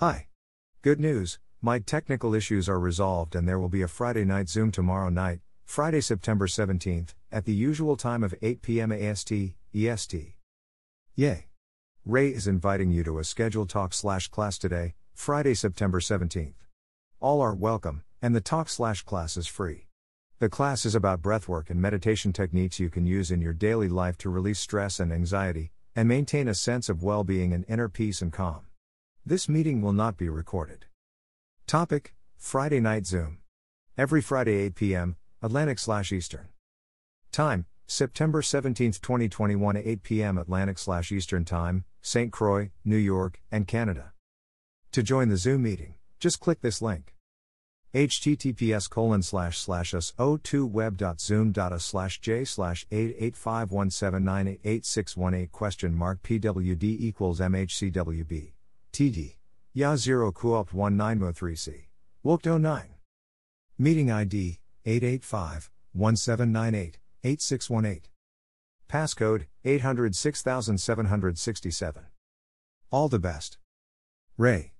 [0.00, 0.28] Hi.
[0.82, 4.70] Good news, my technical issues are resolved and there will be a Friday night Zoom
[4.70, 8.92] tomorrow night, Friday, September 17th, at the usual time of 8 p.m.
[8.92, 9.32] AST,
[9.74, 10.36] EST.
[11.16, 11.48] Yay!
[12.04, 16.54] Ray is inviting you to a scheduled talk slash class today, Friday, September 17th.
[17.18, 19.88] All are welcome, and the talk slash class is free.
[20.38, 24.16] The class is about breathwork and meditation techniques you can use in your daily life
[24.18, 28.22] to release stress and anxiety, and maintain a sense of well being and inner peace
[28.22, 28.67] and calm.
[29.28, 30.86] This meeting will not be recorded.
[31.66, 33.40] Topic Friday Night Zoom.
[33.98, 36.48] Every Friday 8 p.m., Atlantic slash Eastern.
[37.30, 40.38] Time September 17, 2021 8 p.m.
[40.38, 42.32] Atlantic slash Eastern Time, St.
[42.32, 44.14] Croix, New York, and Canada.
[44.92, 47.14] To join the Zoom meeting, just click this link.
[47.94, 57.40] https colon slash slash us 02 web.zoom.us slash j slash 88517988618 question mark pwd equals
[57.40, 58.52] mhcwb
[58.98, 59.36] TD.
[59.74, 61.84] Ya 0 Kuop 1903C.
[62.24, 62.96] Wokdo 9.
[63.78, 68.08] Meeting ID 885 1798 8618.
[68.88, 72.06] Passcode 806767.
[72.90, 73.58] All the best.
[74.36, 74.72] Ray.